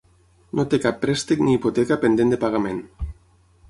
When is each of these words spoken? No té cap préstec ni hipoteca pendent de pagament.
No 0.59 0.65
té 0.71 0.79
cap 0.85 0.97
préstec 1.03 1.45
ni 1.45 1.55
hipoteca 1.59 2.01
pendent 2.07 2.35
de 2.37 2.43
pagament. 2.47 2.85